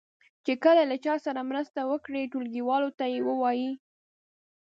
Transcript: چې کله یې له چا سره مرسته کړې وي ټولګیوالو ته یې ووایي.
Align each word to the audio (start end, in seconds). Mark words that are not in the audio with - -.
چې 0.45 0.53
کله 0.63 0.81
یې 0.83 0.89
له 0.91 0.97
چا 1.05 1.15
سره 1.25 1.47
مرسته 1.49 1.79
کړې 2.05 2.19
وي 2.21 2.31
ټولګیوالو 2.31 2.89
ته 2.97 3.05
یې 3.13 3.19
ووایي. 3.27 3.71